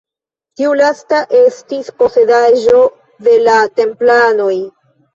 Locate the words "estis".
1.41-1.93